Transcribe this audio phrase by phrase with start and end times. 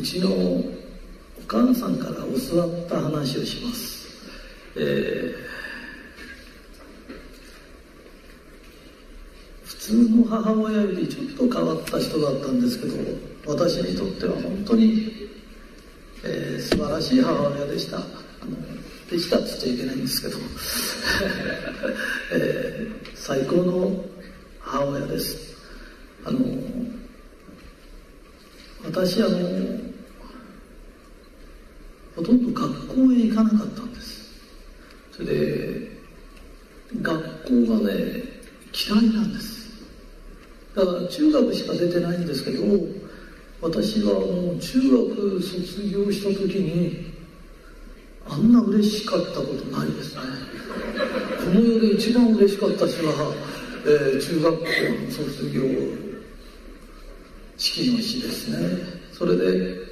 [0.00, 0.64] うちのお
[1.46, 4.08] 母さんから教わった話をします、
[4.74, 5.34] えー、
[9.66, 12.94] 普通の母親よりちょっと変わった人だったんですけど
[13.46, 15.28] 私にとっては本当に、
[16.24, 17.98] えー、素晴らしい母親でした。
[17.98, 18.00] あ
[18.46, 18.56] の
[19.10, 20.38] でしたって言っちゃいけないんですけど、
[22.32, 24.04] えー、最高の
[24.60, 25.36] 母親です。
[26.24, 26.38] あの
[28.84, 29.89] 私あの
[32.16, 34.30] ほとんど学校へ行かなかったんです。
[35.12, 35.90] それで
[37.00, 37.94] 学校がね
[38.72, 39.60] 嫌いなんです。
[40.74, 42.62] だから中学しか出てないんですけど
[43.60, 47.12] 私はもう中学卒業した時に
[48.28, 50.22] あんな嬉しかったことないですね。
[51.38, 53.34] この世で一番嬉しかった日は、
[53.84, 55.62] えー、中学校の卒業
[57.56, 58.56] 式の日ですね。
[59.12, 59.89] それで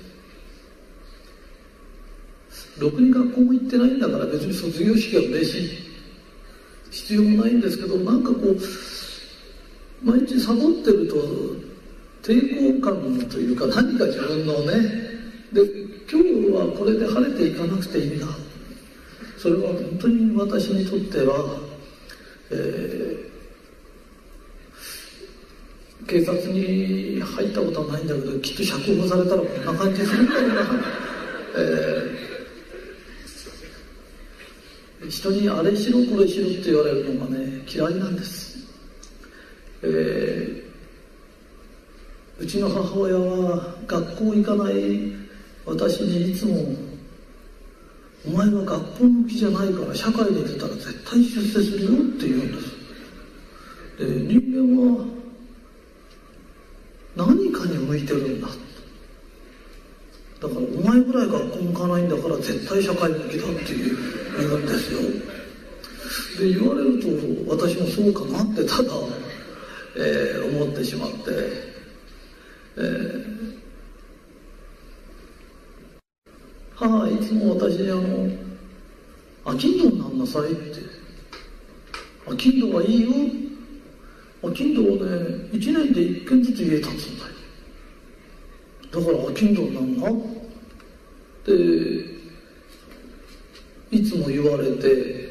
[2.79, 5.79] ろくに学校も行ってないんだから別に卒業式は嬉し
[6.91, 8.59] 必要もないんですけどなんかこう
[10.03, 11.15] 毎日サボってると
[12.23, 14.73] 抵抗感というか何か自分のね
[15.53, 15.63] で
[16.11, 18.27] 今日はこれで晴れていかなくていいんだ。
[19.39, 21.61] それは本当に私にとっては、
[22.51, 30.55] えー、警察に入ったことはないんだけどきっと釈放されたらこんな感じするんだろうな、
[31.57, 32.28] えー、
[35.07, 38.59] 人にあれしろこれしろって言われるのがね嫌いなんです、
[39.83, 45.13] えー、うちの母親は学校行かない
[45.65, 46.75] 私にいつも
[48.27, 52.79] 「お前は学校向きじゃないから社会に出たら絶対出世するよ」って言うんです。
[53.99, 55.05] で人間は
[57.17, 58.49] 何かに向いてるんだ
[60.41, 63.97] だからお前ぐらい学校向かないんだから絶対社会向きだっていう
[64.39, 65.01] 言うんですよ。
[66.39, 67.09] で言われると
[67.51, 68.93] 私もそうかなってただ、
[69.97, 71.17] えー、思ってしまって、
[72.77, 73.39] えー
[76.79, 78.31] 母はいつも私にあの
[79.45, 80.79] 「あ金土になんなさい」って
[82.25, 83.11] 「あ金土はいいよ」
[84.49, 87.31] あ金土はね1年で1軒ずつ家建つんだよ。
[88.93, 90.38] だからあ金土になんなって。
[93.91, 95.29] いつも言われて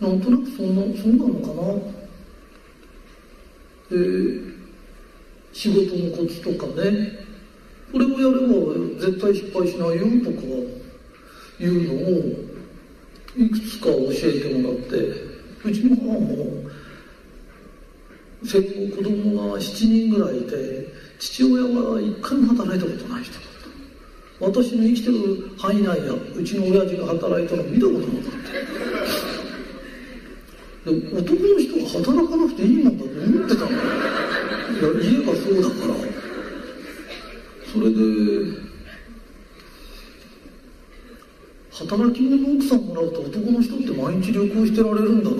[0.00, 1.54] なんとなくそんなそうなのか
[3.92, 3.96] なで
[5.52, 7.26] 仕事のコツとかね。
[7.90, 8.54] これをやれば
[9.00, 10.42] 絶対失敗しないよとか
[11.58, 12.26] いうのを
[13.34, 15.38] いくつか教えてもらって。
[15.64, 16.70] うちの母も
[18.44, 20.86] 戦後子供が7人ぐらいいて
[21.18, 23.38] 父親は一回も働いたことない人
[24.40, 28.40] 私の生きてる範囲内やうちの親父が働いたの見たことなかっ
[30.84, 30.90] た。
[30.90, 33.70] で男の人が働かなくていいもんだと思ってたの。
[33.70, 35.94] いや家がそうだから。
[37.72, 37.98] それで
[41.70, 45.38] 働き者の奥さんもらうと男の人って毎日旅行してられるんだなっ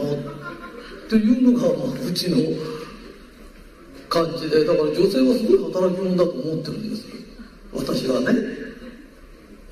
[1.08, 2.37] ていうのが、まあ、うちの
[4.08, 4.64] 感じで。
[4.64, 7.06] だから女性はすごい働き者だと思ってるんです。
[7.72, 8.67] 私はね。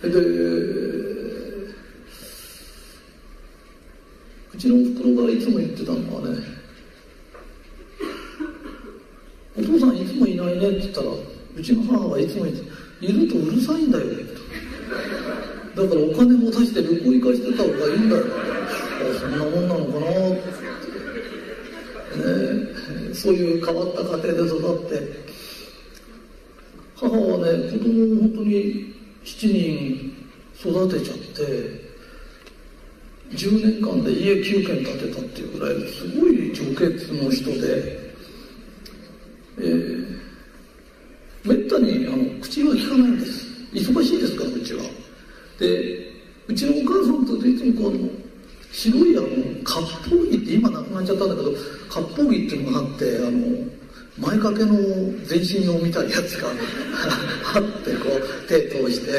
[0.02, 0.08] で
[4.52, 6.38] うちのおふくろがいつも言ってたのはね
[9.58, 11.08] 「お父さんいつもいないね」って言ったら
[11.56, 12.56] うちの母はいつもいる
[13.28, 14.04] とうるさいんだよ
[15.76, 18.24] だからお金も出して旅行行かしてた方がいいんだよ。
[18.24, 18.28] あ
[19.20, 20.02] そんなもんなのかな。
[20.30, 20.40] ね
[23.12, 25.26] そういう変わった家庭で育って。
[26.94, 28.95] 母はね子供を本当に
[29.26, 30.12] 7人
[30.58, 31.86] 育てちゃって
[33.36, 38.14] 10年間で家9軒建てたっていうぐらいすごい上血の人で、
[39.58, 40.16] えー
[41.46, 43.46] めったにあの口は聞かないんです。
[43.72, 44.82] 忙しいですからうちは。
[45.60, 46.12] で
[46.48, 48.08] うちのお母さんといつもこの
[48.72, 49.28] 白いあの
[49.64, 51.52] 割烹着って今なくなっちゃったんだけど
[51.88, 53.75] 割烹着っていうのがあってあの
[54.18, 54.74] 前掛けの
[55.24, 59.12] 全身用みたいやつがあってこう手通して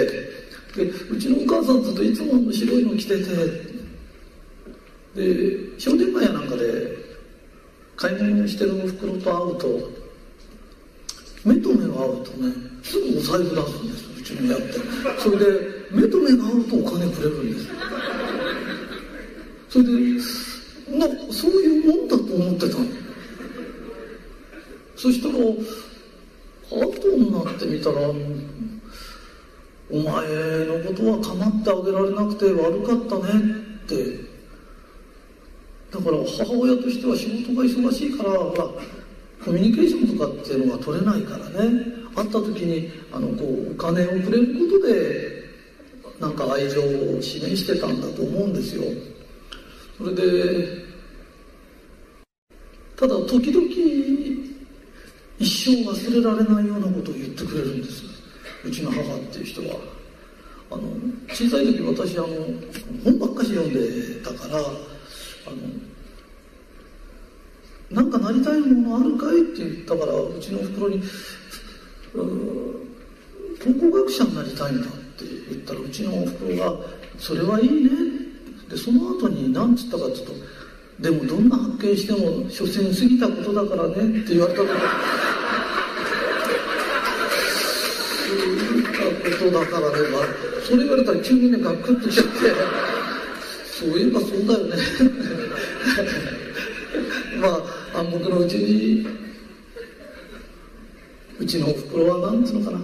[0.76, 3.24] でうちのお母さんずっといつもの白いの着てて
[5.16, 6.98] で商店街なんかで
[7.96, 9.92] 買い物してるおふくろと会うと
[11.46, 12.54] 目と目が合うとね
[12.84, 14.74] すぐお財布出すんですうちの親って。
[15.20, 15.46] それで
[15.92, 17.68] 目と目が合うとお金くれるんです。
[19.70, 19.92] それで
[20.98, 23.07] なそういうもんだと思ってたの
[24.98, 25.34] そしたら
[26.70, 28.02] 後になってみたら
[29.90, 30.06] お前
[30.66, 33.40] のことは構ってあげられなくて悪かったね
[33.84, 34.28] って。
[35.90, 38.66] だから母親としては仕事が忙しいからほら
[39.46, 42.08] コミュニケーションとかっていうのが取れないからね。
[42.16, 45.44] 会った時にあのこうお金をくれることで
[46.20, 48.84] なんか愛情を示してたんだと思うんですよ。
[49.98, 50.88] それで
[52.98, 53.68] ただ時々
[55.40, 58.04] 一生忘れられないようなことを言ってくれるんです。
[58.64, 59.98] うちの母っていう人は。
[60.70, 60.82] あの
[61.30, 62.28] 小さい時私あの
[63.04, 65.56] 本ばっかし読んでたからあの
[67.90, 71.06] なんかなりたいものあるかいって言ったからうちの袋に考
[73.64, 76.78] 古学者になりたいんだって言ったらうちのおふくろが
[77.18, 77.90] 「それはいいね」
[78.70, 80.34] でその後に何つったかっていうと
[81.00, 84.74] 「でもどんな発見しても所詮過ぎたことだからね」って言われたこと
[89.32, 90.22] ことだからね、まあ、
[90.64, 92.88] それ言われたら急にねガクッとしちゃって。
[93.78, 94.76] そういえばそうだよね。
[97.40, 97.50] ま
[97.94, 99.06] あ暗黙のうちに
[101.40, 102.80] うちのおふくろは何つうのかな。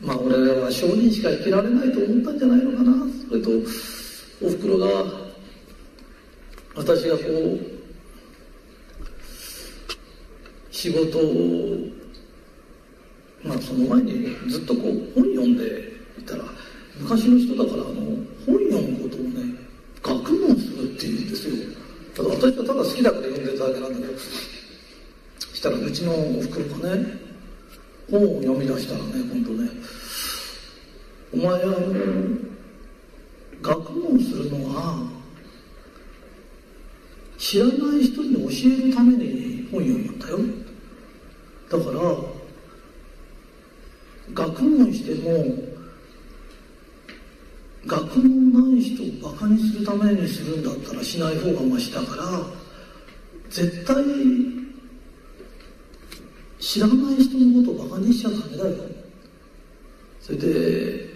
[0.00, 3.06] まあ俺は商人しか生きられないと思ったんじゃないのかな。
[3.28, 3.50] それと
[4.40, 4.86] おふくろが
[6.74, 7.58] 私がこう
[10.70, 11.78] 仕事を
[13.44, 16.44] まあその前にずっとこう本読んでいたら
[16.98, 17.94] 昔の人だからあの
[18.46, 19.54] 本読むことをね
[20.02, 21.56] 学問するっていうんですよ。
[22.14, 27.06] ただ私はただ好きだから読んでただけなんだけどしたらうちのおふくろがね
[28.10, 29.70] 本を読み出したらね今度ね
[31.32, 31.76] お前あの
[33.62, 35.08] 学問するのは
[37.38, 40.38] 知らない人に教えるために本読むんだよ。
[41.70, 42.41] だから
[44.34, 45.72] 学問しても
[47.86, 52.22] 学問ない人をバカにするためにするんだったらしない方がましだから
[53.50, 53.96] 絶対
[56.58, 58.74] 知らない人のことをバカにしちゃダメだよ。
[60.20, 61.10] それで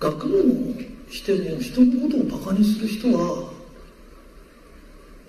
[0.00, 0.40] 学問
[0.70, 3.52] をしても人のことをバカにする人は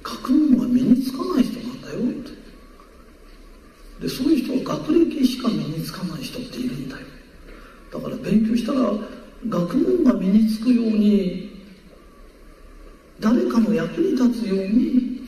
[0.01, 2.42] 学問が身につかない人なんだよって。
[4.03, 7.07] でそういう人は学歴しか身につかない人っているんだよ。
[7.89, 8.91] だから勉強したら
[9.47, 11.63] 学問が身につくように
[13.21, 15.21] 誰かの役に立つように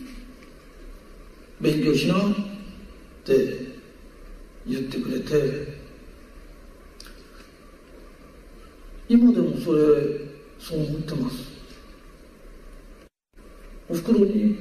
[1.61, 2.19] 勉強しなっ
[3.23, 3.33] て
[4.67, 5.85] 言ってくれて
[9.07, 9.79] 今でもそれ
[10.59, 11.55] そう思ってます。
[13.87, 14.57] おふくろに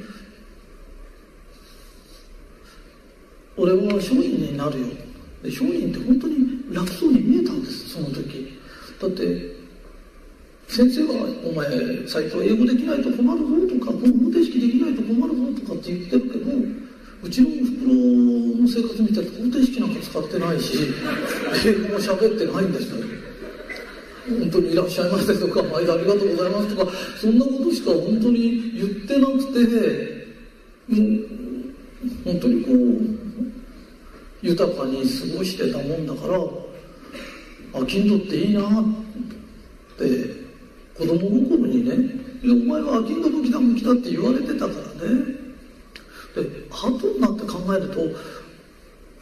[3.56, 4.86] 俺は商人になるよ。
[5.42, 6.36] で商人って本当に
[6.72, 8.58] 楽そうに見えたんですその時。
[9.00, 9.54] だって
[10.68, 11.68] 先生は「お前
[12.06, 13.46] 最初は英語できないと困るぞ」
[13.78, 16.50] とか「もう方程式できないと困るぞ」とかって言ってるけど
[17.22, 20.78] うちのおふの生活見てると方程式なんか使ってないし
[21.66, 22.96] 英語も喋ってないんですよ。
[24.28, 30.26] 本当にいらっしゃいませとか、毎度ありがとうございますとか、そんなことしか本当に言ってなくて、
[30.88, 31.26] もう、
[32.24, 33.23] 本当にこう、
[34.44, 36.38] 豊かに過ごしてたもんだから
[37.80, 38.84] あ金土っていいなっ
[39.96, 40.04] て
[40.94, 41.96] 子供心にね
[42.44, 45.34] 「お前はあ金土向きだ向きだ」って言われてたからね。
[46.34, 48.00] で後になって考えると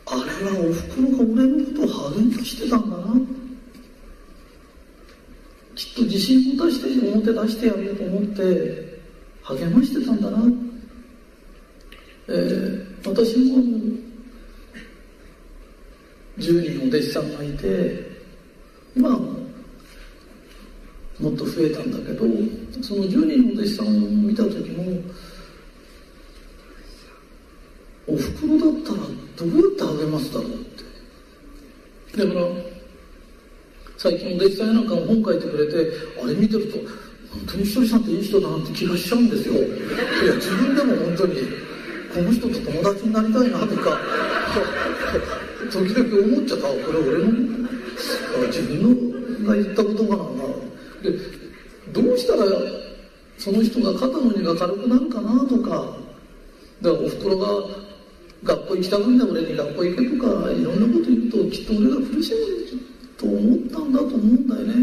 [0.06, 3.14] あれはおふくろが俺のことを励ましてたんだな。
[5.76, 9.00] きっと自信を出して表出してやろうと思って
[9.42, 10.38] 励ましてたんだな、
[12.28, 13.62] えー、私も
[16.38, 18.10] 10人の弟子さんがいて
[18.96, 19.36] 今はも
[21.30, 22.24] っと増えたんだけど
[22.82, 24.82] その10人の弟子さんを見た時も
[28.06, 28.98] おふくろだったら
[29.36, 30.54] どうやって励ますだろうっ
[32.12, 32.26] て。
[32.26, 32.46] だから
[33.96, 36.88] 最近お弟子さんなんかも本書いてくれてあれ見てると本
[37.46, 39.54] 当にひとりさんっていい人だなって気がしちゃうんですよ。
[39.54, 39.58] い
[40.26, 41.36] や自分でも本当に
[42.12, 44.00] この人と友達になりたいなとか。
[45.72, 47.30] 時々思っちゃったこれ俺の
[48.46, 50.44] 自分のが言った言葉なんだ。
[51.02, 51.10] で
[51.92, 52.44] どうしたら
[53.38, 55.96] その人が肩の荷が軽くなるかなとか。
[56.82, 57.46] だからおふくろが
[58.42, 62.80] 学校行きたくんだ俺に学校行けとかいろんなこと言うときっと俺が苦しむ
[63.16, 64.74] と思ったんだと思うんだよね。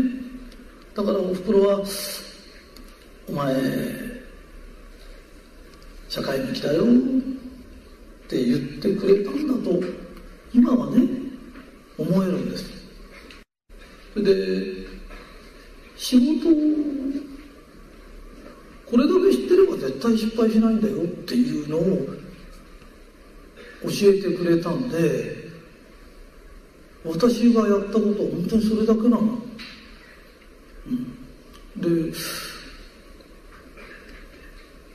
[0.95, 1.83] だからおふくろは
[3.27, 3.53] 「お前
[6.07, 6.87] 社会向きだよ」っ
[8.29, 9.83] て言ってくれたんだと
[10.53, 11.07] 今はね
[11.97, 12.65] 思えるんです。
[14.13, 14.87] それで
[15.95, 16.53] 仕事を
[18.89, 22.19] これだけ知ってれば絶対失敗しないんだよっていうのを
[23.83, 25.49] 教えてくれたんで
[27.05, 29.19] 私がやったことは本当にそれだけなの、
[30.87, 31.87] うん、で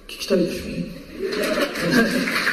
[0.07, 0.65] 聞きたいでしょ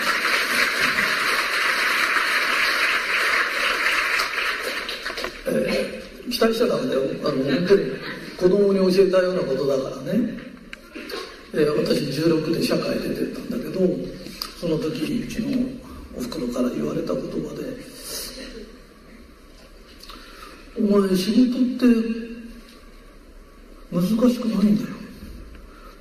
[5.54, 7.02] えー、期待しちゃダメだよ。
[7.24, 7.92] あの本当に
[8.38, 10.42] 子供に教えたようなことだからね、
[11.54, 13.82] え、私16で社会出てったんだけど
[14.60, 15.68] その時うちの
[16.18, 17.66] おふくろから言われた言葉で
[20.80, 21.86] 「お前仕事って
[23.92, 24.88] 難しくないんだよ」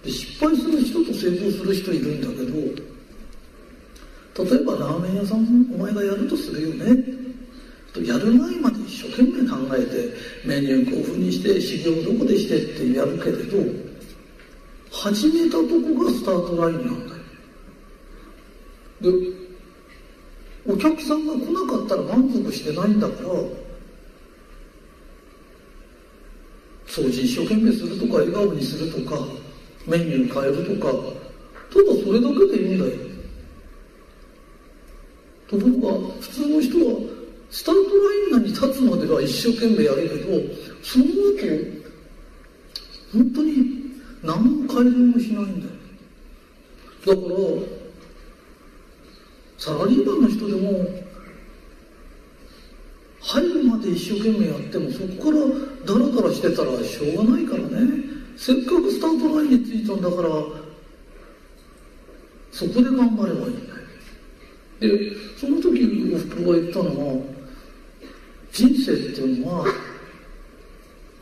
[0.04, 2.56] で失敗する人と成功する人いるんだけど
[4.44, 7.19] 例えばラーメン屋さんお前がやるとするよね。
[7.98, 10.14] やる前まで一生懸命考えて
[10.46, 13.58] メニューこういうふうにして修行どこでしてってやるけれど
[14.92, 17.20] 始めたとこがスタートラインなんだよ。
[19.00, 19.10] で
[20.66, 23.28] お客さんが来なかったら満足してないんだから
[26.86, 29.24] 掃除一生懸命するとか笑顔にするとか
[29.86, 30.92] メニュー変えるとか
[31.72, 32.92] ただそれだけでいいんだよ。
[35.48, 37.19] ところが普通の人は
[37.50, 37.80] スタート
[38.34, 40.40] ラインに立つまでは一生懸命やるけど
[40.82, 41.10] その後
[43.12, 43.80] 本当に
[44.22, 45.72] 何も改善もしないんだよ
[47.06, 47.80] だから
[49.58, 50.86] サラリーマンの人でも
[53.20, 55.38] 入るまで一生懸命やってもそこから
[55.84, 60.28] ダラダラしてたらしょうがないからねせっかくスタートラインについたんだから
[62.52, 63.80] そこで頑張ればいいんだよ
[64.80, 67.39] でその時おふくろが言ったのは
[68.52, 69.66] 人生っていうのは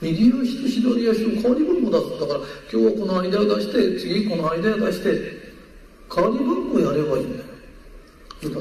[0.01, 2.41] 右足と左足の代わり番号だったから
[2.73, 5.11] 今日はこの間を出して次この間を出して
[6.09, 7.49] 代わり番号やればいいんだよ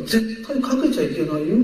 [0.01, 1.57] 絶対かけちゃいけないよ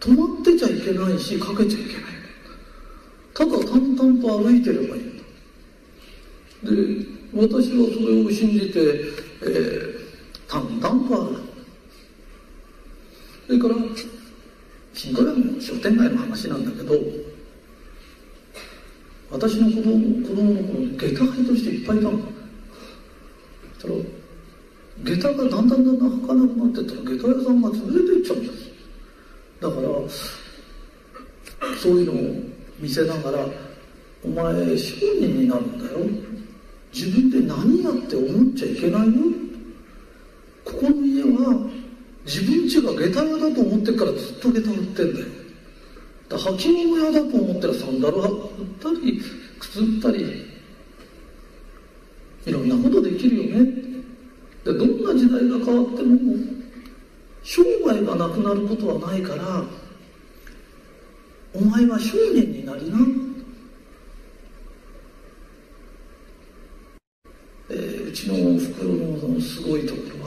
[0.00, 2.02] 止まってちゃいけないしかけちゃいけない
[3.34, 5.24] ただ淡々と歩いてればいいんだ
[6.64, 6.72] で
[7.34, 8.80] 私はそれを信じて、
[9.42, 11.47] えー、淡々と歩く
[13.48, 13.74] それから
[14.92, 16.94] 新都の商店街の話なんだけど
[19.30, 22.18] 私の子供子供の頃下駄履いとしていっぱいいたの。
[23.78, 23.94] それ
[25.16, 28.70] 下駄がだんだんだんだん履かなくなってったら下駄屋さんが潰れていっちゃうんです。
[29.60, 29.88] だから
[31.78, 32.34] そういうのを
[32.78, 33.46] 見せながら
[34.22, 36.00] 「お前商人になるんだよ。
[36.92, 39.12] 自分で何やって思っちゃいけないよ」
[40.64, 41.67] ここの家は
[42.28, 45.26] 自分家が下駄屋だと思ってからずっと下駄売ってんだよ。
[46.28, 48.28] だ履物屋だと思ったらサンダル売っ
[48.78, 49.22] たり
[49.58, 50.44] 靴売ったり
[52.44, 53.72] いろんなことできるよね。
[54.62, 56.18] でどんな時代が変わっても
[57.42, 59.64] 商売がなくなることはないから
[61.54, 62.98] お前は商人になりな、
[67.70, 70.17] えー、うちのおふくろのすごいところ。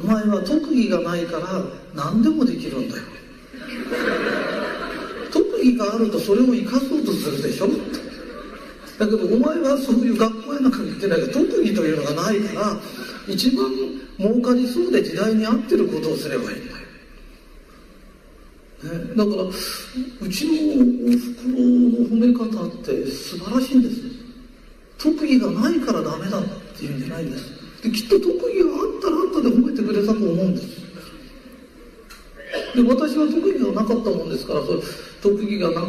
[0.00, 1.62] お前は特技がないから
[1.94, 3.02] 何でもできるんだよ。
[5.32, 7.68] 特技があるとそれを生かそうとするでしょ。
[8.98, 12.76] だけどお前はそういう学校やなんか行ってないから特技というのがないから
[13.28, 13.66] 一番
[14.18, 16.78] 儲かりそうで時代に合ってることをすればいいんだよ。
[18.78, 23.96] ね、だからうちのおふくろの褒め方って素晴らしいんです
[24.98, 26.42] 特技がないからダメだっ
[26.76, 27.67] ていうんじゃないんです。
[27.82, 30.88] できっと特技があったらあったで褒めてくれたと思うんです。
[32.74, 34.80] で私は特技がなかったもんですからそれ
[35.22, 35.82] 特技がな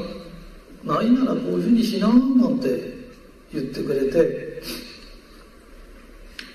[0.83, 2.69] ないならこういうふうにしななんて
[3.53, 4.61] 言ってくれて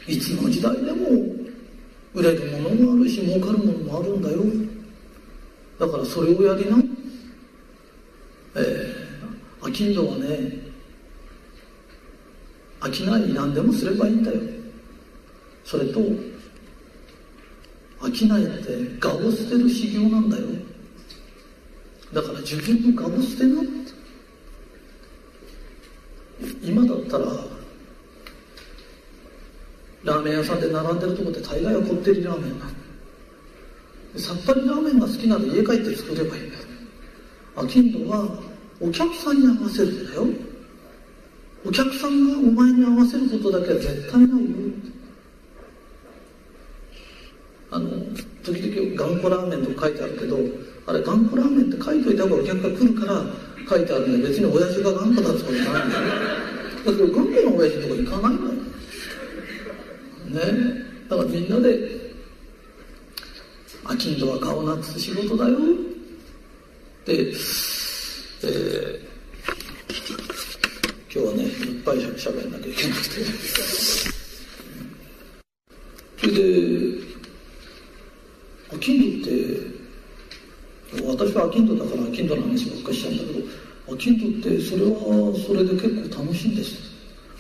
[0.07, 1.09] いつの時代でも
[2.15, 4.43] 売れるものもあるし儲かるものもあるんだよ。
[5.79, 6.79] だからそれをやりな。
[8.57, 10.65] ええー、商人はね
[12.93, 14.41] 商い何でもすればいいんだよ。
[15.65, 16.07] それと商
[18.39, 20.47] いって我を捨てる修行なんだよ。
[22.13, 23.63] だから自分の我を捨てな。
[23.63, 23.71] って
[26.63, 27.25] 今だったら
[30.05, 32.67] ラーメン屋さんで並んでるとこで大概はこってりラーメンな。
[34.17, 36.65] さっぱりラーメンが好きなら家帰って作ればいいんだよ。
[37.57, 38.29] アキンドは
[38.81, 40.27] お客さんに合わせるんだよ。
[41.67, 44.57] お客さんがお前に合わせることだけは絶対ないよ
[47.71, 47.89] あの
[48.95, 50.39] 頑固ラーメンと書いてあるけど
[50.87, 53.25] あれ頑固ラーメンって書いといた方がお客が来るから
[53.69, 56.05] 書いてあるんで別に親父が頑固だつもりないんだよ。
[56.85, 58.53] だけど頑固な親父のとこ行かないのよ。
[60.29, 60.41] ね。
[61.09, 62.05] だからみんなで
[63.85, 65.59] 飽きんどは顔なくす仕事だよ。
[67.07, 69.01] で、えー、
[71.13, 73.11] 今日はねいっぱいしゃべんなきゃいけなくて。
[76.19, 77.04] それで
[78.75, 79.75] 飽きんどって
[81.07, 84.91] 私は飽きんどだから飽きんどの話ばっかりしちゃうんだけど飽きんどってそれは
[85.47, 86.95] それで結構楽しいんです。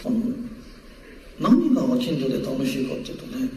[0.05, 0.21] あの
[1.41, 3.49] 何が飽きんどで楽しいかっていうとね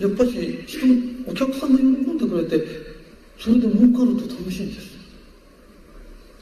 [0.00, 0.86] やっぱり人
[1.26, 2.66] お客さんが喜んでくれて
[3.38, 4.96] それで儲かると楽しいんです。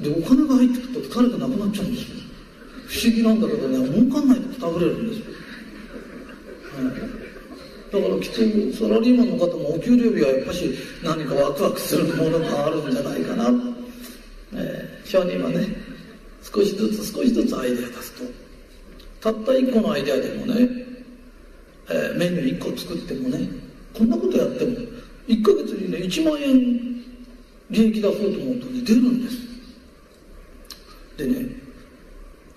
[0.01, 2.17] でお金が入ってくると疲れがなくなっちゃうんですよ。
[2.87, 5.25] 不思議なんだけどね儲かんないとくたぶれるんですよ、
[6.77, 7.26] はい、
[7.93, 8.31] だからきっ
[8.73, 13.51] とサラリーマンの方もお給料日はやっぱし何かワクワクするものがあるんじゃないかな、
[14.55, 15.67] えー、商人はね
[16.43, 18.25] 少しずつ少しずつアイデア出すと。
[19.21, 20.87] たった一個のアイデアでもね
[21.89, 23.49] えー、メニュー1個作ってもね
[23.97, 24.73] こんなことやっても
[25.29, 26.55] 1ヶ月にね1万円
[27.71, 29.37] 利益出そうと思うとね出るんです。
[31.17, 31.47] でね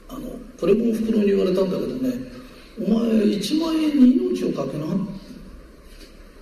[0.08, 2.38] あのこれもおふくろに言われたんだけどね
[2.82, 4.86] お前1万円に命をかけな。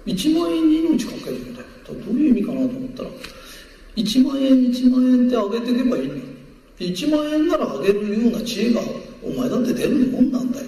[0.05, 3.09] 1万円に命かけるんだよどういう意味かなと思ったら
[3.97, 6.15] 1万円1万円ってあげていけばいいの。
[6.79, 8.81] 1万円ならあげるような知恵が
[9.23, 10.65] お前だって出るもんなんだよ。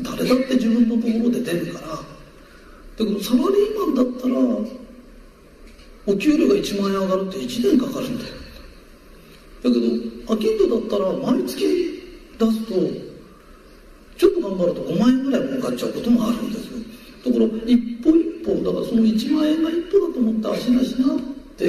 [0.00, 1.86] 誰だって自分のところで出るから。
[1.88, 1.98] だ
[2.98, 4.34] けどサラリーマンだったら
[6.06, 8.34] お給料が1万円上がるって1年かかるんだよ。
[9.64, 11.58] だけどアキンドだったら毎月
[12.38, 13.13] 出すと
[14.16, 16.78] ちょっと頑張ると5万円ぐらい儲かっちゃうこともあるんですよ。
[17.24, 21.18] だから一歩一歩だからその1万円が一歩だと思って足なしなっ
[21.56, 21.64] て、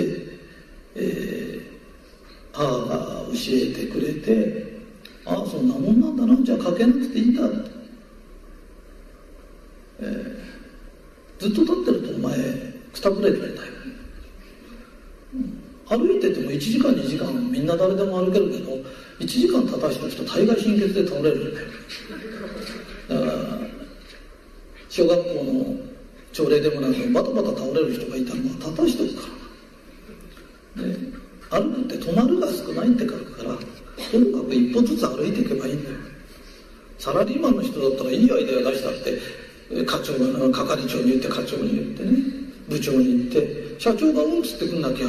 [0.96, 4.80] えー、母が教えてくれて
[5.26, 7.48] ああそんなもんなんだなじゃあかけなくていいんだ。
[7.48, 7.76] って
[10.00, 12.36] えー、ずっと立ってるとお前
[12.94, 13.72] くたぶれてるんだよ、
[15.36, 18.72] うん、歩いてても1時間2時間みんな誰でも歩けるけど
[19.20, 21.68] 1時間立たした人大概貧血で倒れるんだよ
[23.10, 23.58] だから
[24.90, 25.76] 小学校の
[26.34, 29.30] 朝礼でもなくバタバタ倒れる人がいたのは立たしとくか
[30.78, 30.84] ら。
[30.84, 30.98] で
[31.50, 33.56] 歩くって止まるが少ないって書くから
[34.12, 35.96] とにかく一歩ずつ歩いていけばいいんだよ。
[36.98, 42.18] サラリーマンの人だったらいいアイデア出したって課長が係長に言って課長に言ってね
[42.68, 45.08] 部長に言って社長がうんつってくんなきゃ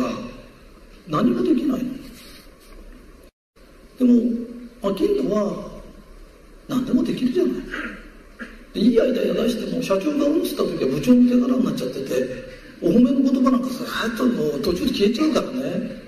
[1.09, 1.81] 何もできない
[3.99, 5.71] でもアキンドは
[6.69, 7.53] 何でもできるじゃない。
[8.75, 12.45] いいアイデア出しても社長がうんつった時は部長の手柄になっちゃってて
[12.83, 16.07] お褒めの言葉なんかさはやともう途中で消えちゃうからね。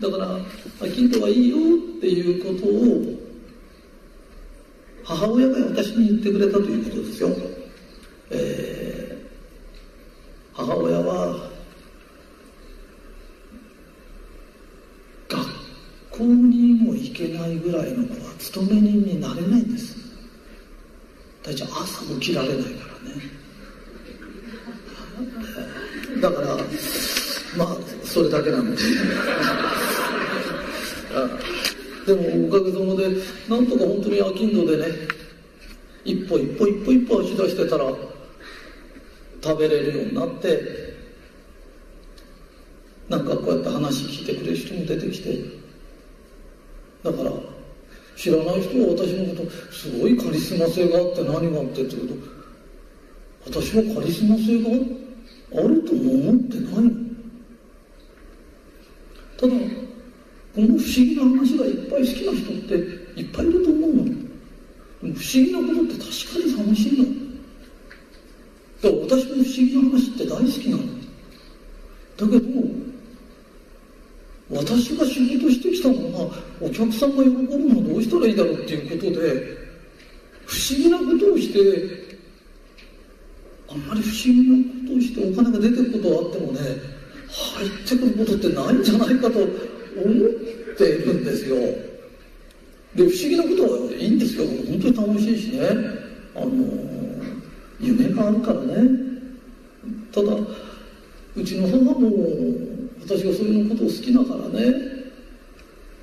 [0.00, 0.36] だから
[0.80, 1.60] アキンドはいいよっ
[2.00, 3.26] ていうことを
[5.04, 7.28] 母親が私に言ってくれたということですよ。
[8.30, 11.50] えー、母親は
[15.28, 15.46] 学
[16.16, 19.96] 校にも行けないぐらいの子は勤め人になれないんです。
[21.42, 23.20] 大体朝起きられないからね。
[26.20, 26.56] だから
[27.56, 28.84] まあそれだけなんです。
[32.06, 33.08] でもおかげさまで
[33.48, 34.84] なんとか本当に商人でね
[36.04, 37.92] 一歩一歩一歩一歩足出してたら
[39.42, 40.86] 食べれるようになって
[43.08, 45.65] なんかこうやって話聞いてくれる人も出てきて
[47.06, 47.30] だから
[48.16, 52.14] 知らない人は私のことすごいカリスマ性があって何があってって言うと。
[53.46, 54.70] 私はカリスマ性が
[55.54, 57.06] あるとも思ってない
[59.38, 62.74] ただこの不思議な話がいっぱい好きな人って
[63.20, 64.02] いっぱいいると思うの。
[64.02, 67.04] 不思議なことって確かに寂しいの。
[68.82, 70.82] だから私も不思議な話って大好きなの。
[72.16, 72.85] だけど
[74.48, 76.30] 私が仕事してきたのは
[76.60, 79.66] お客さんが喜ぶのはどうしたらいいだろうっていうことで
[80.46, 82.16] 不思議なことをして
[83.68, 84.56] あんまり不思議な
[84.86, 86.60] ことをしてお金が出てくことはあってもね
[87.28, 89.50] 入ってくることってないんじゃないかと思っ
[90.78, 91.56] ているんですよ。
[92.94, 94.46] で不思議なことはいいんですよ。
[94.46, 95.68] 本当に楽しいしね。
[96.36, 96.50] あの
[97.80, 99.06] 夢があるからね。
[100.12, 100.32] ただ
[101.34, 102.65] うちの母も
[103.06, 104.74] 私がそういうことを好きだからね。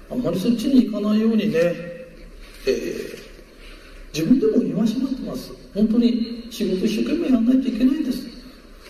[0.10, 5.52] あんまりそっちに行かないようにね、えー、自分でも戒めってます。
[5.74, 8.26] 本当に仕事一生懸命やらないといけないんです。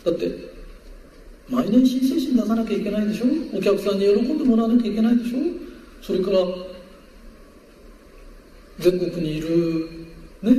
[0.03, 0.53] だって
[1.49, 3.25] 毎年申請書出さなきゃいけないでしょ。
[3.57, 5.37] お客さんに喜んでもらわなきゃいけないでしょ。
[6.01, 6.37] それから
[8.79, 9.89] 全国にいる
[10.41, 10.51] ね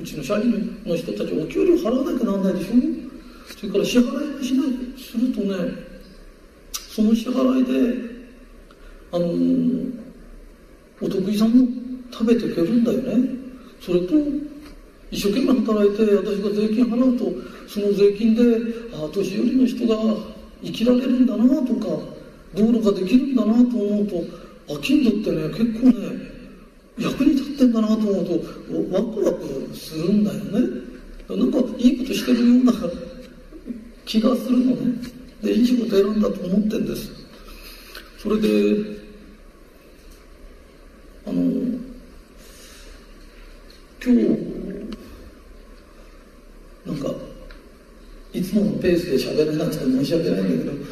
[0.00, 2.74] うちの社員の人たちお給料払わなきゃなんないでしょ。
[3.58, 4.66] それから支払いをしない。
[4.98, 5.89] するとね
[7.00, 7.96] その支払いで
[9.10, 9.26] あの
[11.00, 11.66] お得意さんも
[12.12, 13.40] 食べていけるんだよね。
[13.80, 14.14] それと
[15.10, 17.24] 一生懸命働いて私が税金払うと
[17.66, 18.42] その税金で
[18.94, 20.14] ああ年寄りの人が
[20.62, 21.86] 生きられるんだなとか
[22.54, 24.16] 道路ができるんだなと思うと
[24.74, 25.94] あ金土ってね結構ね
[26.98, 28.32] 役に立ってんだなと思うと
[28.92, 30.50] ワクワクするんだよね。
[31.30, 32.72] なんかいいことしてるような
[34.04, 35.19] 気がするのね。
[35.42, 37.10] でいい仕事選んだと思ってんです。
[38.18, 38.48] それで
[41.26, 41.40] あの
[44.02, 44.20] 今日
[46.86, 47.14] なんか
[48.32, 50.84] いつものペースで喋れなくて申し訳ないんだけど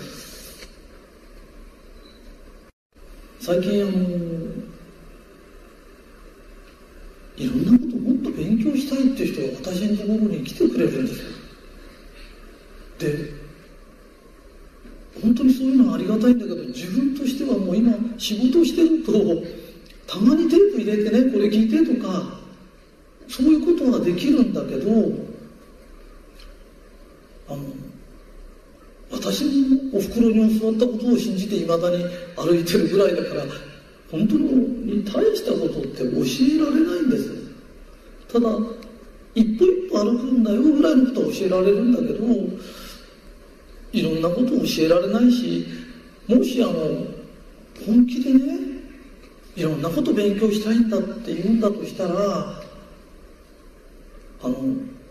[3.41, 3.93] 最近あの
[7.37, 11.29] いろんなこともっと勉強したいっていう人が私のところに来てくれるんですよ。
[12.99, 13.38] で
[15.23, 19.13] 本当にそういうのはありがたいんだけど自分としてはもう今仕事してると
[20.07, 22.39] たまにテープ入れてねこれ聞いてとか
[23.29, 24.91] そういうことはできるんだけど
[27.49, 27.63] あの
[29.11, 32.05] 私もおふくろに教わったことを信じていまだに
[32.37, 33.43] 歩いてるぐらいだから
[34.11, 37.31] 本当に大したことって教えられないんです
[38.33, 38.49] ただ
[39.35, 42.25] 一歩一歩歩くんだよぐらいのことは教えられるんだけど
[43.93, 45.67] いろんなことを教えられないし
[46.27, 46.73] もしあの
[47.87, 48.79] 本気でね
[49.57, 52.15] いろんなこと勉強したいんだって言うんだとしたら
[54.43, 54.57] あの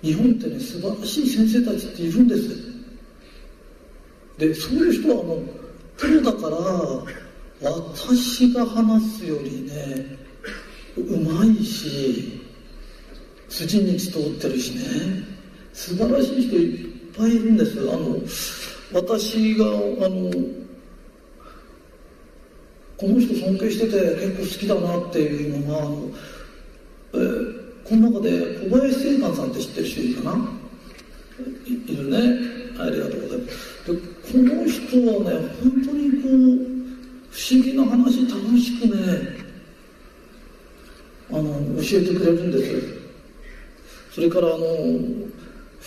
[0.01, 2.77] 日本ってね素晴らしい先生たちっているんです。
[4.37, 5.41] でそういう人はあの
[5.97, 10.17] プロだから私が話すよりね
[10.95, 12.39] うまいし
[13.49, 14.83] 筋に通ってるしね
[15.73, 18.17] 素晴らしい人ぱいいるんですあの
[18.93, 19.69] 私があ
[20.09, 20.31] の
[22.97, 26.09] この人尊敬してて結構好きだなっていうのがあの、
[27.13, 28.29] えーこの中で
[28.69, 30.49] 小林正観さんって知ってる人いるかな？
[31.65, 32.17] いるね。
[32.77, 33.87] ありがとうございます。
[33.87, 36.31] でこの人はね本当にこう
[37.31, 39.37] 不思議な話楽しくね
[41.29, 41.41] あの
[41.81, 42.97] 教えてくれるんです。
[44.11, 44.65] それからあの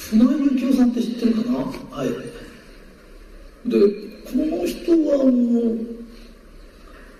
[0.09, 0.27] 船井
[0.59, 1.59] 幸雄さんって知ってるかな？
[1.59, 2.09] はい。
[2.09, 3.77] で
[4.25, 5.31] この人はあの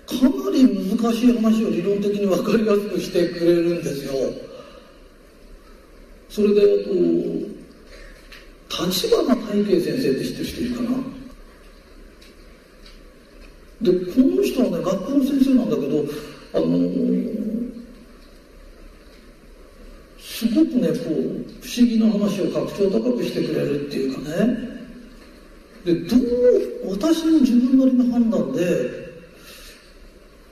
[0.07, 0.57] かなり
[0.89, 4.13] 難しい話を理論的に分かりやすくしてくれるんですよ。
[6.27, 10.89] それであと立花大慶先生って知ってる人いるかな？
[13.81, 16.05] でこの人はね学校の先生なんだけど
[16.53, 17.60] あのー、
[20.41, 24.57] すごくねこう不思議な話を格調高くしてくれるっていうかね
[25.85, 26.19] でどう
[26.89, 28.59] 私の自分なりの判断で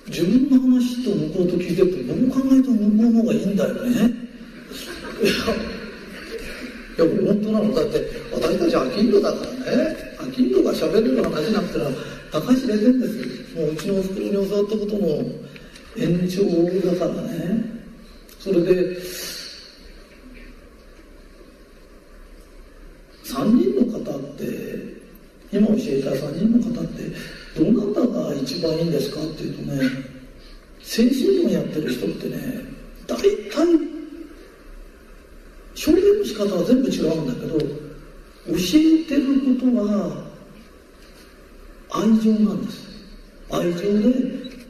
[0.06, 3.90] 自分の話と向こうと聞いてるとどう考えても向こうの方がいいんだよね？
[3.90, 5.26] い
[7.00, 7.74] や、いや本当なの。
[7.74, 8.00] だって、
[8.32, 9.96] 私たちは金土だからね。
[10.34, 11.90] 金土が喋るような話になったら、
[12.32, 15.08] 高橋出てんですもううちのおふくろに教わったことの
[15.98, 16.44] 延長
[16.90, 17.64] だからね。
[18.40, 18.98] それで、
[23.24, 24.44] 3人の方って、
[25.52, 27.04] 今教えた3人の方って、
[27.58, 29.22] どなたが一番いいんですか？
[29.22, 29.82] っていうとね、
[30.82, 32.64] 精神論やってる人ってね、
[33.08, 33.26] 大体
[35.88, 37.66] 表現の仕方は全部違うんだけど教
[38.76, 40.26] えてることは
[41.92, 42.88] 愛情なんです。
[43.50, 44.10] 愛情で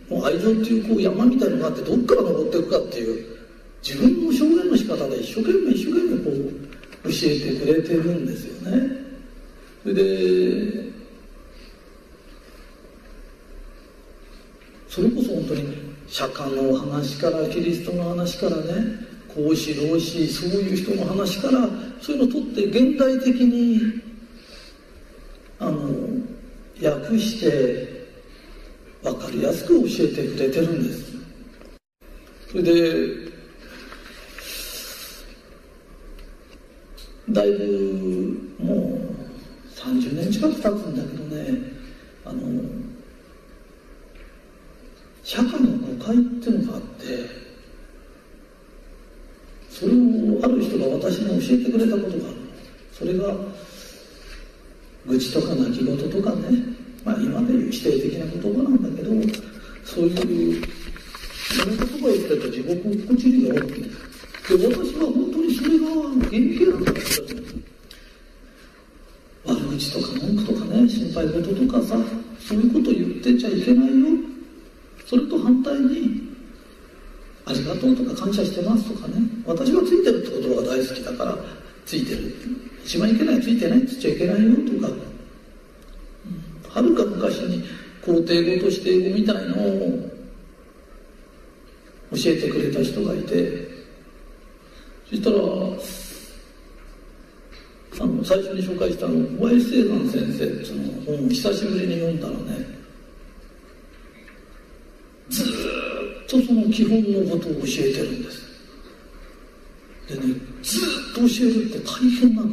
[0.10, 3.38] もう愛情っていうこう山みたいのがあってどっから登っていくかっていう
[3.84, 6.32] 自分の表現の仕方で一生懸命一生懸命こ
[7.04, 9.09] う教えてくれてるんですよね。
[9.84, 10.90] それで
[14.90, 21.70] それこそ本当に釈迦の話からキリストの話からね孔子老子そういう人の話から
[22.02, 24.02] そういうのを取って現代的に
[25.60, 25.90] あの
[26.82, 28.08] 訳して
[29.04, 31.14] 分かりやすく教えてくれてるんです。
[32.50, 33.30] それで
[37.30, 39.19] だいぶもう
[39.80, 41.58] 30年近く経つんだけどね
[42.26, 42.40] あの
[45.24, 47.06] 社会の誤解っていうのがあって
[49.70, 52.50] それをある人が私に教えてくれたことがある。
[53.00, 53.34] それが
[55.06, 56.50] 愚痴とか泣き言とかね、
[57.06, 59.12] まあ、今でいう否定的な言葉なんだけど
[59.86, 60.68] そういう
[61.56, 67.39] その言葉を言ってると地獄落ちるよってで私は本当にそれが原型なんだった
[69.80, 71.96] 口とか文句とかね心配事とかさ
[72.38, 74.08] そういうこと言ってちゃいけないよ。
[75.06, 76.22] それと反対に
[77.46, 79.16] ありがとうとか感謝してますとかね。
[79.46, 81.38] 私はついてるって言葉が大好きだから
[81.86, 82.36] ついてる。
[82.84, 84.94] 一番いけないついてないって言っちゃいけないよとか。
[86.70, 87.64] はるか昔に
[88.04, 90.10] 肯定語として英語みたいのを
[92.12, 93.70] 教えてくれた人がいて。
[95.10, 95.38] そしたら
[97.98, 102.66] あの最初に紹介したの小林聖山先生っていうの本を久しぶりに読んだらね。
[105.30, 105.46] ずっ
[106.28, 108.42] とその基本のことを教えてるんです。
[110.08, 110.22] でね
[110.62, 112.50] ずっと教えるって大変なの。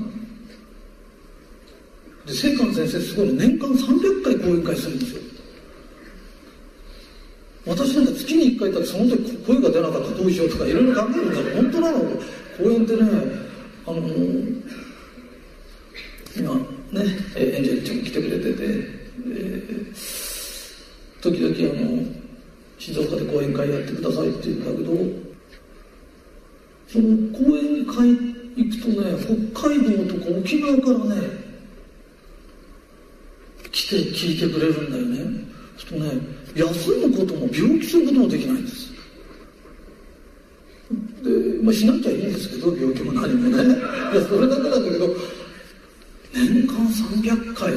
[2.27, 5.20] で聖寛先生すごい年間300回講演会するんですよ。
[7.66, 11.99] 私なんか月に1回だってその時声が出なかったらどうしようとかいろいろ考えるんだけど本当なの。
[12.57, 13.03] 講演ってね
[13.87, 14.01] あの
[16.38, 17.05] 今ね
[17.37, 22.03] エンジェルちゃん来てくれてて、えー、時々あの
[22.79, 24.92] 静岡で講演会やってくださいって言うんだけど
[26.88, 31.46] その講演会行くとね北海道とか沖縄からね
[33.72, 35.44] 来て聞いてくれるんだよね。
[35.77, 36.11] するとね
[36.55, 38.92] 休むことも病気することもできないんです。
[41.22, 43.64] で、まあ、しなきゃいいんですけど病気も何もね。
[44.12, 45.09] いやそれだけなんだけど
[46.37, 47.72] 年間300回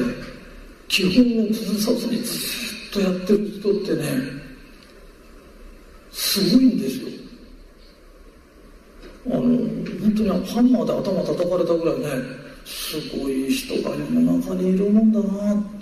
[0.88, 2.34] 基本を崩さずにず
[2.90, 4.04] っとやってる人ってね
[6.12, 7.08] すごいんですよ。
[9.26, 12.06] あの本当にハンマーで頭叩かれたぐらいね
[12.64, 15.80] すごい人が世の中にいるもんだなって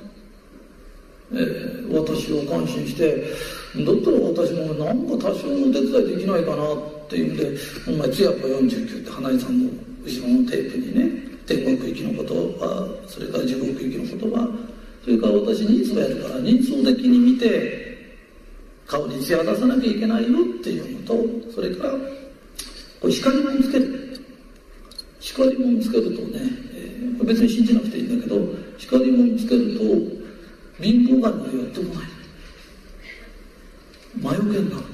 [1.31, 3.17] えー、私を感心して
[3.77, 7.53] だったら私もなんか多少の手伝いできないかなっていうんで
[7.87, 9.71] 「お前つやっぱ49」って花井さんの
[10.05, 12.27] 後ろのテープにね天国行きの言
[12.61, 14.47] 葉それから地獄行きの言葉
[15.03, 17.89] それから私人相やるから人相的に見て
[18.87, 21.93] 顔に艶出さなきゃいけないよっていうのとそれから
[23.01, 24.09] これ光もつける。
[25.21, 26.41] 光もつけるとね、
[26.75, 28.41] えー、別に信じなくていいんだけど
[28.77, 29.83] 光もつけると
[30.83, 32.09] 貧乏神は寄ってこない。
[34.21, 34.85] 魔除けになる。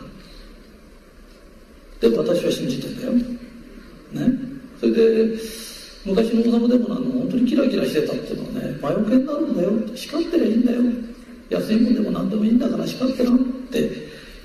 [2.01, 3.13] で私は信じてんだよ。
[3.13, 4.39] ね。
[4.81, 5.39] それで
[6.05, 9.97] 昔の王様でもなの本当にキラキラしてたっていうのはね魔除けになるんだよ。
[9.97, 10.83] 叱ってりゃいいんだよ。
[11.51, 13.39] 安いもんでも何でもいいんだから叱ってなっ
[13.71, 13.79] て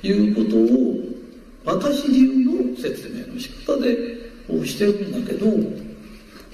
[0.03, 3.95] いうことを私流の説明の仕方で
[4.47, 5.47] こうしてるんだけど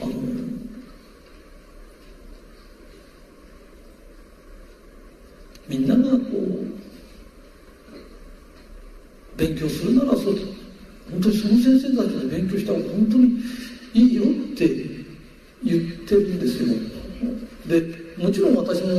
[0.02, 0.14] あの
[5.68, 6.76] みんながこう
[9.38, 10.36] 勉強するならそう
[11.12, 13.40] 本当にその先生たちで勉強した方が本当に
[13.96, 14.68] いいよって
[15.64, 16.68] 言ってるんですよ。
[17.66, 17.82] で
[18.18, 18.90] もちろん私も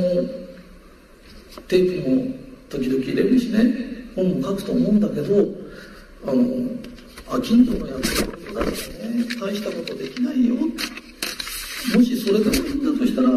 [1.68, 2.34] テープも
[2.70, 5.46] 時々入れるしね本も書くと思うんだけど
[6.26, 6.44] あの
[7.28, 8.72] あ近所のやってることだからね
[9.38, 10.54] 大したことできないよ。
[10.56, 13.28] もしそれでもいいんだとしたら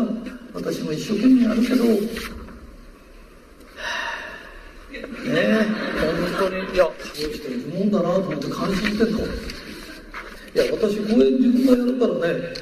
[0.53, 1.83] 私も一生懸命やるけど。
[5.29, 5.67] ね
[6.39, 9.19] 本当にいやこういう人いるもんだなと思って感心してんの
[10.55, 12.53] いや私公演自分がやるからね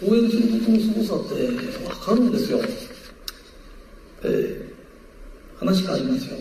[0.00, 2.58] 公演することのすごさって分かるんですよ。
[4.24, 6.36] えー、話変わりますよ。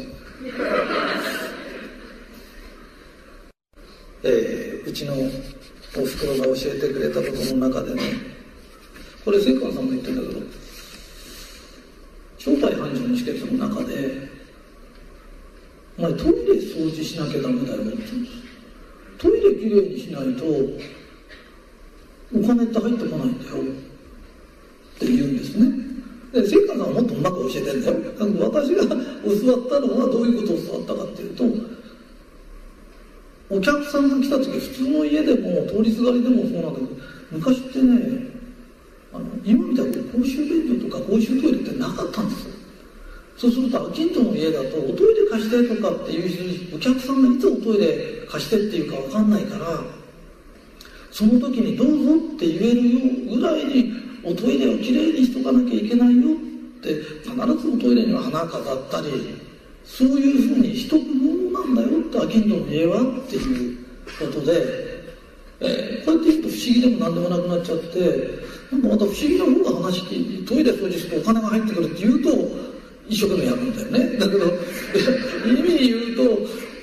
[4.24, 8.02] えー、うちのおふくろが教えてくれたことの中でね
[9.26, 10.40] これ聖寛さんも言ってんだけど
[12.38, 14.30] 正体繁盛の秘訣の中で
[15.98, 18.43] お前トイレ掃除しなきゃダメだよって言うんです
[19.24, 20.44] トイレきれいにしないと
[22.36, 23.58] お金って入ってこないんだよっ
[25.00, 25.72] て言うんですね。
[26.34, 28.00] で聖華さんはもっとうまく教えてるんだよ。
[28.02, 31.44] だけど私が教わったのはどういうことを教わったかっていうと
[33.50, 36.90] お客さんが来た時普通の家でも通りすがりでもそうなんだけど
[37.32, 38.28] 昔ってね
[39.14, 42.54] あの今みたいに公衆便所とか公衆トイレってなかったんですよ。
[43.36, 49.80] そうすると、近所の家だと、おトイレ貸してとかっていう人に、お客さんがいつおトイレ貸してっていうかわかんないから、
[51.12, 59.08] その時にどうぞって言えるよぐらいに、おトイレをきれいにしとかなきゃいけないよって、必ずおトイレには花飾ったり、
[59.86, 63.78] そういうふうにしとくものなんだよって、近所の家はっていう
[64.20, 64.94] ことで、
[65.60, 68.00] えー、こうやって言うと不思議でも何でもなくなっちゃって
[68.72, 72.30] なんかまた不思議な方が話聞いてトイレ掃除するとお金が入ってくるって言うと
[73.08, 74.18] 一生懸命やるんだよね。
[74.18, 74.46] だけど
[75.48, 76.24] 意味言うと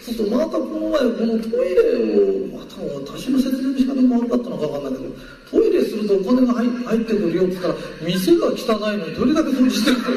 [0.03, 1.81] そうするとまたこの前このトイレ
[2.17, 5.15] をまた私の説明の仕方が悪かったのか分かんないけど
[5.51, 10.11] トイレするとお金が入入ってくるよって言ったら店が汚いのにどれだけ掃除してるか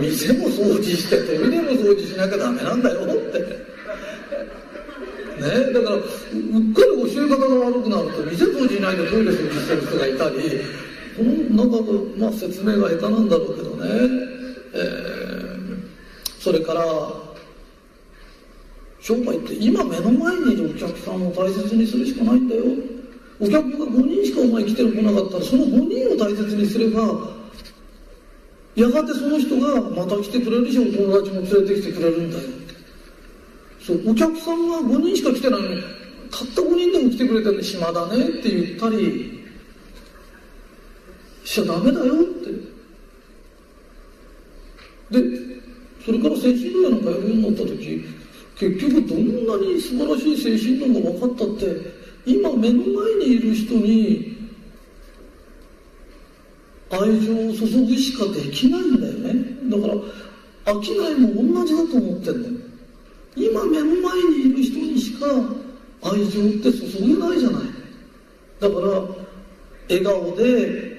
[0.00, 3.38] 店も掃除してトイレも掃除しなきゃダメなんだよって
[5.40, 10.60] ねだからうっかり教え方が悪くなると店掃除しないでトイレ掃除してる人がいたり
[11.16, 14.29] この中の、まあ、説明が下手なんだろうけどね、
[16.50, 16.82] それから
[19.00, 22.64] 商売って今目の前にいるお客さんを大切にするしかないんだよ。
[23.38, 27.02] お客が5人しかお前来てる来なかったらその5人を大切にすれば
[28.74, 32.42] やがてその人がまた来てくれるしお友達も連れてきてくれるんだよ。
[33.80, 35.82] そうお客さんが5人しか来てないのに
[36.32, 39.40] たった5人でも来てくれてる暇だねって言ったり
[41.44, 42.50] しちゃダメだよって。
[45.12, 45.60] で
[46.04, 48.04] それから精神論なんかやるようになった時
[48.58, 54.36] 結局どんなに素晴らしい精神論が分かったって今目の前にいる人に
[56.90, 59.44] 愛情を注ぐしかできないんだよね。
[59.70, 59.94] だから
[60.74, 62.54] 商いも同じだと思ってんだよ。
[63.36, 65.26] 今目の前にいる人にしか
[66.02, 67.62] 愛情って注げないじゃない。
[68.58, 68.88] だから
[69.88, 70.90] 笑顔で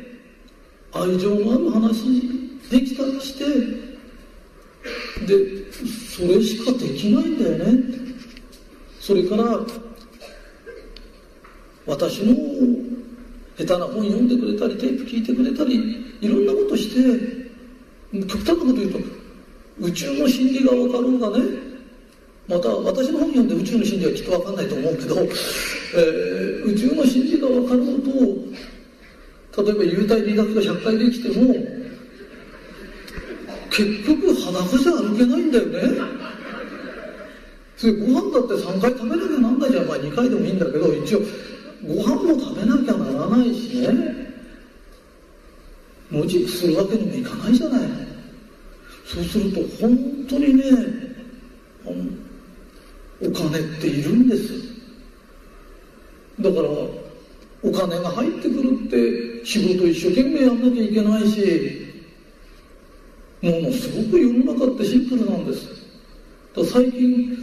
[0.93, 2.21] 愛情のある話
[2.69, 3.90] できたりして
[5.27, 7.83] でそれしかできないんだよね。
[8.99, 9.59] それから
[11.85, 12.35] 私の
[13.57, 17.51] 下手な本読んでくれたりテープ聞いてくれたりいろんなことして
[18.27, 18.99] 極端なこと言うと
[19.79, 21.71] 宇宙の真理が分かろうがね。
[22.47, 28.01] また私の本読んで宇宙の真理はきっと分かんないと思うけど、えー、宇宙の真理が分かろう
[29.53, 31.80] と例えば幽体離脱が100回できても
[33.71, 35.79] 結局裸じゃ歩けないんだよね。
[37.77, 39.87] それご飯だって3回食べなきゃなんないじゃん。
[39.87, 41.21] まあ2回でもいいんだけど一応
[41.87, 43.87] ご飯も食べなきゃならないしね。
[46.11, 47.81] 野宿するわけにもいかないじゃない。
[49.05, 49.97] そうすると本
[50.29, 50.63] 当にね
[51.85, 54.53] お金っているんです。
[56.39, 56.67] だから
[57.63, 61.90] お金が入ってくるって仕事一生懸命やんなきゃいけないし
[63.41, 65.67] ものすごく世の中ってシンプルなんです。
[66.55, 67.37] だ最近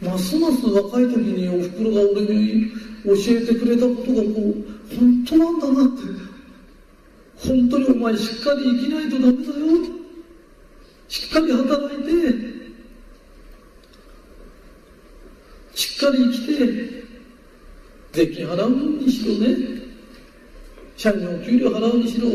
[0.00, 2.70] ますます若い時におふくろが俺に
[3.04, 6.02] 教えてくれたことがこう本当なんだなって
[7.38, 9.96] 本当にお前しっかり生きないとダメだよ
[11.08, 12.56] しっかり働いて
[15.74, 17.06] しっかり生きて
[18.12, 18.70] 税金払う
[19.02, 19.56] にしろね
[20.96, 22.28] 社員のお給料払うにしろ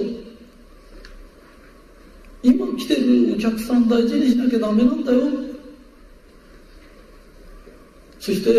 [2.44, 5.22] 今来てるお客さん大事にしなきゃダメなんだよ。
[8.20, 8.52] そして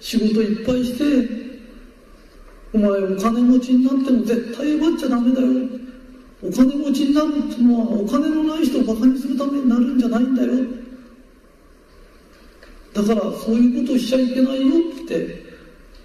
[0.00, 1.46] 仕事いっぱいして
[2.72, 5.46] お前お金持ちになっても絶対奪っちゃダメだよ。
[6.42, 10.52] お金持ちになるってのはお金のない人をバカにするためになるんじゃないんだよ。
[12.92, 14.74] だからそういうことをしちゃいけないよ
[15.04, 15.44] って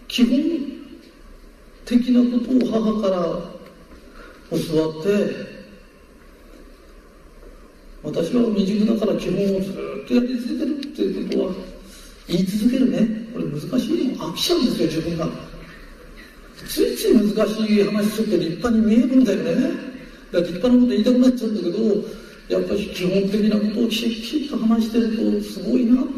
[0.08, 0.40] 基本
[1.86, 5.51] 的なことを母から教わって
[8.04, 11.54] 私は未熟だから基本をずっとやり続けるっていうことは
[12.28, 14.88] 言い続けるねこれ難しい飽きちゃうんですよ。
[14.88, 15.52] 自分が
[16.68, 19.76] ついつい難しい話すると立派に見えるんだよねだか
[20.34, 21.78] ら立派なこと言いたくなっちゃうんだけど
[22.50, 26.12] やっぱり基本的なことをきちっと話してるとすごいなって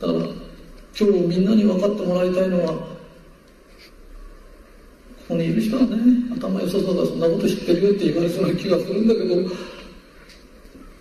[0.00, 0.18] だから
[0.98, 2.78] 今日みんなに分かってもらいたいのはこ
[5.28, 5.96] こにいる人はね
[6.36, 9.36] 頭良さそうだそんなこと知ってるよって言われそうな気がするんだけど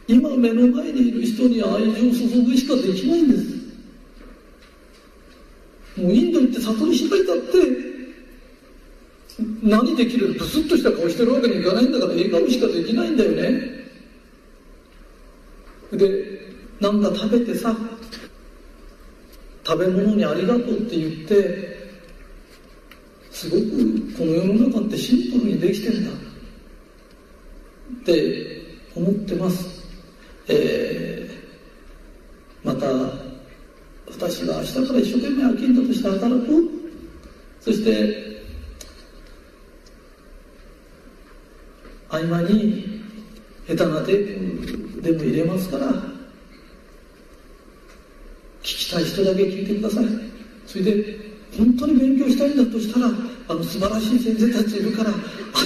[0.08, 3.58] 今目の前にいる人に愛情を注ぐしかできないんです。
[6.02, 7.44] もうインド行って悟り開いたって
[9.62, 10.34] 何できる？
[10.34, 13.78] ブスッとした顔してるわけにいかないんだから笑顔しかできないんだよね。
[15.92, 16.40] で
[16.80, 17.76] なんか食べてさ
[19.66, 21.78] 食べ物にありがとうって言って
[23.32, 23.62] すごく
[24.18, 28.62] この世の中ってシンプルにできてるんだって
[28.96, 29.77] 思ってます、
[30.50, 32.88] えー、また
[34.10, 36.70] 私が明日から一生懸命飽きんだとして働く。
[37.60, 38.28] そして
[42.10, 43.02] 合間に
[43.68, 45.92] 下手なテープでも入れますから聞
[48.64, 50.06] きたい人だけ聞いてください。
[50.66, 51.18] それで
[51.58, 53.08] 本当に勉強したいんだとしたら
[53.50, 55.14] あの素晴らしい先生たちいるからあ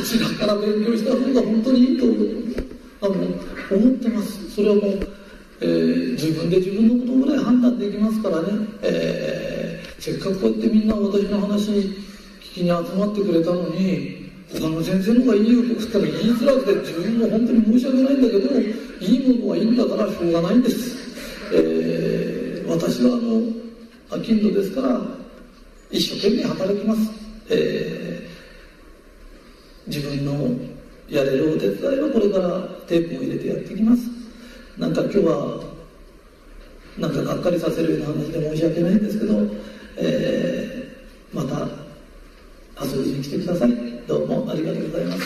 [0.04, 2.51] ちらから勉強した方が本当にいいと思う。
[3.02, 4.52] あの思ってます。
[4.52, 5.08] それはもう、
[5.62, 8.48] えー、自分で自分のことぐらい判断できますからね、
[8.84, 11.96] えー、せっかくこうやってみんな私の話聞
[12.42, 20.98] きに集まってくれたのに他の先生の方がいいよって言ったら言いづらくて自分も本当に申し訳ないんだけどいいものはいいんだからしょうがないんです、
[21.54, 23.42] えー、私はあの
[24.12, 25.02] アキンドですから
[25.90, 27.02] 一生懸命働きます、
[27.50, 30.71] えー、自分の
[31.12, 34.04] やれるお手伝いはこれからテープを入れてやっていきます。
[34.78, 35.60] なんか今日は
[36.98, 39.34] なんかがっかりさせるような話で申し訳ないんですけど、
[39.98, 41.68] えー、また
[42.86, 43.72] 遊びに来てください。
[44.08, 45.22] どうもありがとうございます。